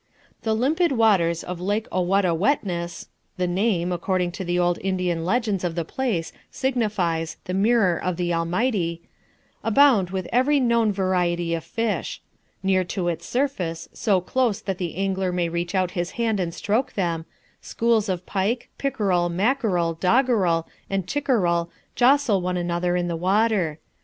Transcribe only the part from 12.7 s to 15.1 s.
to its surface, so close that the